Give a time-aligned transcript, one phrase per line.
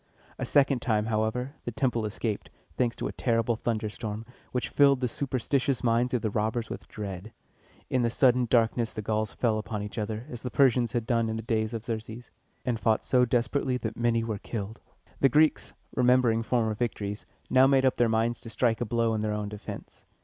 [0.39, 5.07] A second time, however, the temple escaped, thanks to a terrible thunderstorm, which filled the
[5.07, 7.31] superstitious minds of the robbers with dread.
[7.87, 11.29] In the sudden darkness the Gauls fell upon each other, as the Persians had done
[11.29, 12.31] in the days of Xerxes,
[12.65, 14.79] and fought so desperately that many were killed.
[15.19, 19.21] The Greeks, remembering former victories, now made up their minds to strike a blow in
[19.21, 20.07] their own defense.